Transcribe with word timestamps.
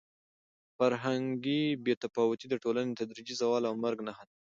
فرهنګي 0.77 1.61
بې 1.83 1.93
تفاوتي 2.03 2.45
د 2.49 2.55
ټولنې 2.63 2.91
د 2.93 2.97
تدریجي 3.01 3.35
زوال 3.41 3.63
او 3.69 3.73
مرګ 3.83 3.99
نښه 4.07 4.23
ده. 4.29 4.33